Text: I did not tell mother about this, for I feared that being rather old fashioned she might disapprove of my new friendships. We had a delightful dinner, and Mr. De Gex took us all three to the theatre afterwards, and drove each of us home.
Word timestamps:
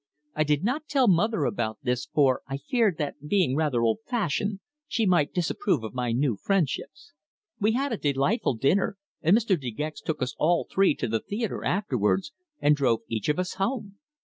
I 0.33 0.43
did 0.43 0.63
not 0.63 0.87
tell 0.87 1.07
mother 1.07 1.45
about 1.45 1.77
this, 1.83 2.07
for 2.11 2.41
I 2.47 2.57
feared 2.57 2.97
that 2.97 3.27
being 3.27 3.55
rather 3.55 3.83
old 3.83 3.99
fashioned 4.07 4.59
she 4.87 5.05
might 5.05 5.31
disapprove 5.31 5.83
of 5.83 5.93
my 5.93 6.11
new 6.11 6.37
friendships. 6.37 7.13
We 7.59 7.73
had 7.73 7.93
a 7.93 7.97
delightful 7.97 8.55
dinner, 8.55 8.97
and 9.21 9.37
Mr. 9.37 9.61
De 9.61 9.69
Gex 9.69 10.01
took 10.01 10.23
us 10.23 10.33
all 10.39 10.67
three 10.71 10.95
to 10.95 11.07
the 11.07 11.19
theatre 11.19 11.63
afterwards, 11.63 12.33
and 12.59 12.75
drove 12.75 13.01
each 13.09 13.29
of 13.29 13.37
us 13.37 13.53
home. 13.61 13.99